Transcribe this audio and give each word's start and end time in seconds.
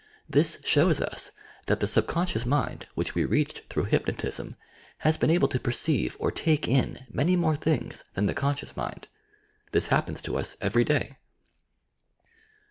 This 0.27 0.57
shows 0.65 0.99
us 0.99 1.31
that 1.67 1.79
the 1.79 1.85
subconscious 1.85 2.43
mind, 2.43 2.87
which 2.95 3.13
we 3.13 3.23
reached 3.23 3.69
through 3.69 3.83
hypnotism, 3.83 4.55
has 5.05 5.15
been 5.15 5.29
able 5.29 5.47
to 5.49 5.59
perceive 5.59 6.17
or 6.19 6.31
"take 6.31 6.67
in" 6.67 7.05
many 7.07 7.35
more 7.35 7.55
things 7.55 8.05
than 8.15 8.25
the 8.25 8.33
conscious 8.33 8.75
mind. 8.75 9.09
This 9.73 9.89
happens 9.89 10.19
to 10.23 10.39
us 10.39 10.57
every 10.59 10.83
day. 10.85 11.17